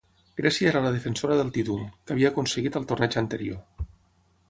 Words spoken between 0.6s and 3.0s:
era la defensora del títol, que havia aconseguit al